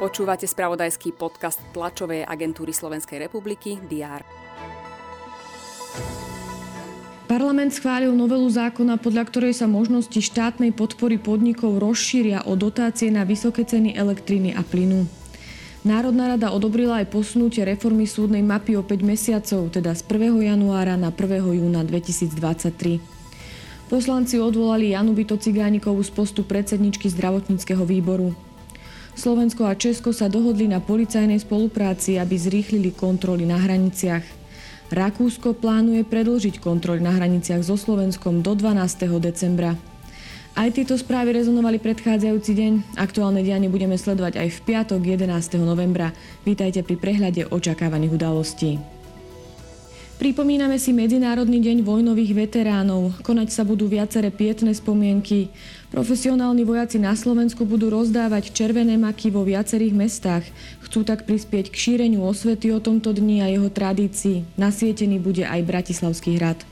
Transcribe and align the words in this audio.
Počúvate 0.00 0.48
spravodajský 0.48 1.12
podcast 1.12 1.60
tlačovej 1.76 2.24
agentúry 2.24 2.72
Slovenskej 2.72 3.20
republiky 3.20 3.76
DR. 3.84 4.24
Parlament 7.28 7.70
schválil 7.70 8.10
novelu 8.10 8.48
zákona, 8.48 8.98
podľa 8.98 9.28
ktorej 9.28 9.54
sa 9.54 9.70
možnosti 9.70 10.18
štátnej 10.18 10.74
podpory 10.74 11.20
podnikov 11.20 11.78
rozšíria 11.78 12.42
o 12.48 12.58
dotácie 12.58 13.12
na 13.12 13.28
vysoké 13.28 13.62
ceny 13.62 13.94
elektriny 13.94 14.56
a 14.56 14.64
plynu. 14.64 15.06
Národná 15.86 16.32
rada 16.34 16.50
odobrila 16.50 17.04
aj 17.04 17.12
posunutie 17.12 17.62
reformy 17.62 18.08
súdnej 18.08 18.42
mapy 18.42 18.74
o 18.74 18.82
5 18.82 19.04
mesiacov, 19.04 19.68
teda 19.68 19.94
z 19.94 20.02
1. 20.08 20.48
januára 20.48 20.96
na 20.96 21.12
1. 21.12 21.60
júna 21.60 21.84
2023. 21.86 23.19
Poslanci 23.90 24.38
odvolali 24.38 24.94
Janu 24.94 25.18
Byto 25.18 25.34
Cigánikovú 25.34 25.98
z 26.06 26.14
postu 26.14 26.46
predsedničky 26.46 27.10
zdravotníckého 27.10 27.82
výboru. 27.82 28.38
Slovensko 29.18 29.66
a 29.66 29.74
Česko 29.74 30.14
sa 30.14 30.30
dohodli 30.30 30.70
na 30.70 30.78
policajnej 30.78 31.42
spolupráci, 31.42 32.14
aby 32.14 32.38
zrýchlili 32.38 32.94
kontroly 32.94 33.42
na 33.42 33.58
hraniciach. 33.58 34.22
Rakúsko 34.94 35.58
plánuje 35.58 36.06
predlžiť 36.06 36.62
kontroly 36.62 37.02
na 37.02 37.18
hraniciach 37.18 37.66
so 37.66 37.74
Slovenskom 37.74 38.46
do 38.46 38.54
12. 38.54 39.10
decembra. 39.18 39.74
Aj 40.54 40.70
tieto 40.70 40.94
správy 40.94 41.34
rezonovali 41.42 41.82
predchádzajúci 41.82 42.52
deň. 42.54 42.72
Aktuálne 42.94 43.42
dianie 43.42 43.66
budeme 43.66 43.98
sledovať 43.98 44.38
aj 44.38 44.48
v 44.54 44.58
piatok 44.70 45.02
11. 45.02 45.58
novembra. 45.58 46.14
Vítajte 46.46 46.86
pri 46.86 46.94
prehľade 46.94 47.50
očakávaných 47.50 48.14
udalostí. 48.14 48.99
Pripomíname 50.20 50.76
si 50.76 50.92
Medzinárodný 50.92 51.64
deň 51.64 51.80
vojnových 51.80 52.36
veteránov. 52.36 53.24
Konať 53.24 53.56
sa 53.56 53.64
budú 53.64 53.88
viaceré 53.88 54.28
pietné 54.28 54.76
spomienky. 54.76 55.48
Profesionálni 55.88 56.60
vojaci 56.60 57.00
na 57.00 57.16
Slovensku 57.16 57.64
budú 57.64 57.88
rozdávať 57.88 58.52
červené 58.52 59.00
maky 59.00 59.32
vo 59.32 59.48
viacerých 59.48 59.96
mestách. 59.96 60.44
Chcú 60.84 61.08
tak 61.08 61.24
prispieť 61.24 61.72
k 61.72 61.80
šíreniu 61.96 62.20
osvety 62.20 62.68
o 62.68 62.84
tomto 62.84 63.16
dni 63.16 63.40
a 63.40 63.48
jeho 63.48 63.72
tradícii. 63.72 64.44
Nasvietený 64.60 65.16
bude 65.24 65.48
aj 65.48 65.64
Bratislavský 65.64 66.36
hrad. 66.36 66.68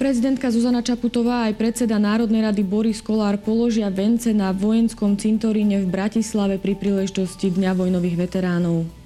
Prezidentka 0.00 0.48
Zuzana 0.48 0.80
Čaputová 0.80 1.44
aj 1.44 1.60
predseda 1.60 2.00
Národnej 2.00 2.40
rady 2.40 2.64
Boris 2.64 3.04
Kolár 3.04 3.36
položia 3.36 3.92
vence 3.92 4.32
na 4.32 4.48
vojenskom 4.48 5.20
cintoríne 5.20 5.84
v 5.84 5.92
Bratislave 5.92 6.56
pri 6.56 6.72
príležitosti 6.72 7.52
Dňa 7.52 7.76
vojnových 7.76 8.16
veteránov. 8.16 9.03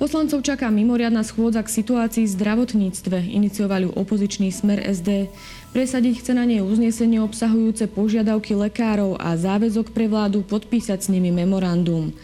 Poslancov 0.00 0.40
čaká 0.40 0.72
mimoriadná 0.72 1.20
schôdza 1.20 1.60
k 1.60 1.68
situácii 1.68 2.24
v 2.24 2.32
zdravotníctve. 2.32 3.20
Iniciovali 3.36 3.84
opozičný 3.84 4.48
smer 4.48 4.80
SD. 4.80 5.28
Presadiť 5.76 6.24
chce 6.24 6.32
na 6.32 6.48
nej 6.48 6.64
uznesenie 6.64 7.20
obsahujúce 7.20 7.84
požiadavky 7.84 8.56
lekárov 8.56 9.20
a 9.20 9.36
záväzok 9.36 9.92
pre 9.92 10.08
vládu 10.08 10.40
podpísať 10.40 11.04
s 11.04 11.12
nimi 11.12 11.28
memorandum. 11.28 12.16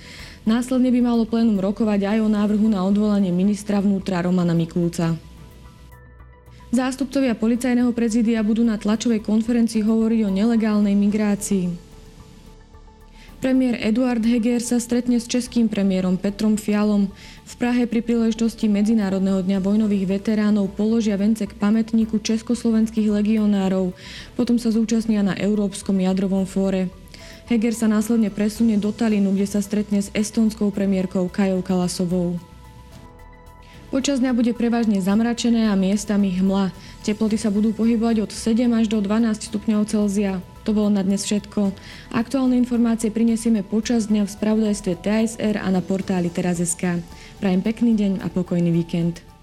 Následne 0.49 0.89
by 0.89 1.01
malo 1.05 1.29
plénum 1.29 1.61
rokovať 1.61 2.17
aj 2.17 2.19
o 2.25 2.33
návrhu 2.33 2.65
na 2.65 2.81
odvolanie 2.81 3.29
ministra 3.29 3.77
vnútra 3.85 4.25
Romana 4.25 4.57
Mikulca. 4.57 5.13
Zástupcovia 6.73 7.37
policajného 7.37 7.93
prezídia 7.93 8.41
budú 8.41 8.65
na 8.65 8.81
tlačovej 8.81 9.21
konferencii 9.21 9.85
hovoriť 9.85 10.21
o 10.25 10.31
nelegálnej 10.33 10.97
migrácii. 10.97 11.86
Premiér 13.37 13.77
Eduard 13.85 14.25
Heger 14.25 14.65
sa 14.65 14.81
stretne 14.81 15.21
s 15.21 15.29
českým 15.29 15.69
premiérom 15.69 16.17
Petrom 16.17 16.57
Fialom. 16.57 17.13
V 17.45 17.55
Prahe 17.61 17.85
pri 17.85 18.01
príležitosti 18.01 18.65
Medzinárodného 18.65 19.45
dňa 19.45 19.61
vojnových 19.61 20.09
veteránov 20.09 20.73
položia 20.73 21.21
vence 21.21 21.45
k 21.45 21.53
pamätníku 21.53 22.17
československých 22.17 23.13
legionárov. 23.13 23.93
Potom 24.41 24.57
sa 24.57 24.73
zúčastnia 24.73 25.21
na 25.21 25.37
Európskom 25.37 26.01
jadrovom 26.01 26.49
fóre. 26.49 26.89
Heger 27.53 27.77
sa 27.77 27.93
následne 27.93 28.33
presunie 28.33 28.81
do 28.81 28.89
Talinu, 28.89 29.37
kde 29.37 29.45
sa 29.45 29.61
stretne 29.61 30.01
s 30.01 30.09
estonskou 30.17 30.73
premiérkou 30.73 31.29
Kajou 31.29 31.61
Kalasovou. 31.61 32.41
Počas 33.93 34.19
dňa 34.19 34.33
bude 34.33 34.57
prevažne 34.57 34.97
zamračené 35.05 35.69
a 35.69 35.77
miestami 35.77 36.33
hmla. 36.41 36.73
Teploty 37.05 37.37
sa 37.37 37.53
budú 37.53 37.77
pohybovať 37.77 38.25
od 38.27 38.31
7 38.33 38.65
až 38.73 38.89
do 38.89 39.05
12 39.05 39.53
stupňov 39.53 39.85
Celzia. 39.93 40.41
To 40.67 40.75
bolo 40.75 40.91
na 40.91 41.07
dnes 41.07 41.23
všetko. 41.23 41.71
Aktuálne 42.11 42.59
informácie 42.59 43.15
prinesieme 43.15 43.63
počas 43.63 44.11
dňa 44.11 44.27
v 44.27 44.35
spravodajstve 44.35 44.99
TSR 44.99 45.63
a 45.63 45.71
na 45.71 45.79
portáli 45.79 46.27
teraz.sk. 46.27 46.99
Prajem 47.39 47.63
pekný 47.63 47.95
deň 47.95 48.13
a 48.21 48.27
pokojný 48.27 48.75
víkend. 48.75 49.36